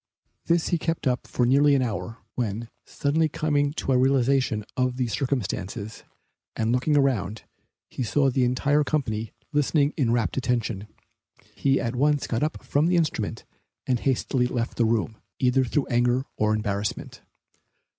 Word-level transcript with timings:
This 0.47 0.69
he 0.69 0.79
kept 0.79 1.05
up 1.05 1.27
for 1.27 1.45
nearly 1.45 1.75
an 1.75 1.83
hour, 1.83 2.17
when, 2.33 2.69
suddenly 2.87 3.29
coming 3.29 3.71
to 3.73 3.91
a 3.91 3.99
realization 3.99 4.65
of 4.75 4.97
the 4.97 5.05
circumstances, 5.05 6.03
and 6.55 6.71
looking 6.71 6.97
around, 6.97 7.43
he 7.87 8.01
saw 8.01 8.31
the 8.31 8.43
entire 8.43 8.83
company 8.83 9.31
listening 9.53 9.93
in 9.97 10.11
rapt 10.11 10.37
attention. 10.37 10.87
He 11.53 11.79
at 11.79 11.95
once 11.95 12.25
got 12.25 12.41
up 12.41 12.63
from 12.63 12.87
the 12.87 12.95
instrument 12.97 13.45
and 13.85 13.99
hastily 13.99 14.47
left 14.47 14.77
the 14.77 14.85
room, 14.85 15.17
either 15.37 15.63
through 15.63 15.85
anger 15.85 16.25
or 16.35 16.55
embarrassment. 16.55 17.21